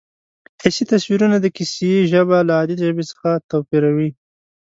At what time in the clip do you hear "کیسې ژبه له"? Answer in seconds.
1.55-2.53